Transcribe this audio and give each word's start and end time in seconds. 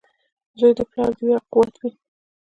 •زوی 0.59 0.71
د 0.77 0.81
پلار 0.89 1.11
د 1.17 1.19
ویاړ 1.25 1.41
قوت 1.51 1.73
وي. 1.79 1.89